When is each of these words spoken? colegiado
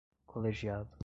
colegiado 0.27 0.97